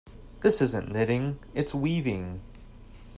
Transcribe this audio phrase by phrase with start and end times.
[0.39, 2.41] This isn't knitting, its weaving.